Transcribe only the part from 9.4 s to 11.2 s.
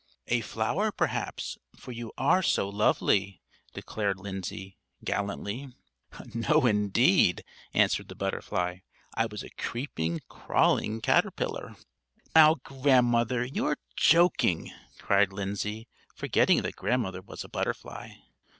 a creeping, crawling